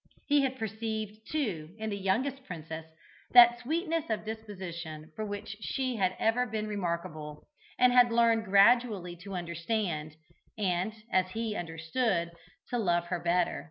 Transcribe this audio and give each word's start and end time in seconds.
He 0.25 0.41
had 0.41 0.57
perceived, 0.57 1.29
too, 1.31 1.75
in 1.77 1.91
the 1.91 1.95
youngest 1.95 2.43
princess, 2.45 2.87
that 3.33 3.59
sweetness 3.59 4.09
of 4.09 4.25
disposition 4.25 5.11
for 5.15 5.23
which 5.23 5.57
she 5.61 5.97
had 5.97 6.15
ever 6.17 6.47
been 6.47 6.65
remarkable, 6.65 7.47
and 7.77 7.93
had 7.93 8.11
learned 8.11 8.45
gradually 8.45 9.15
to 9.17 9.35
understand, 9.35 10.15
and, 10.57 10.91
as 11.11 11.29
he 11.33 11.55
understood, 11.55 12.31
to 12.71 12.79
love 12.79 13.05
her 13.09 13.19
better. 13.19 13.59